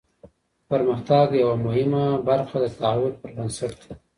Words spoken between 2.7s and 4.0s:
تعهد پر بنسټ ده.